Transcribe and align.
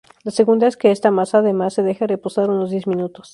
La 0.23 0.31
segunda 0.31 0.65
es 0.65 0.77
que 0.77 0.89
esta 0.89 1.11
masa 1.11 1.37
además 1.37 1.75
se 1.75 1.83
deja 1.83 2.07
reposar 2.07 2.49
unos 2.49 2.71
diez 2.71 2.87
minutos. 2.87 3.29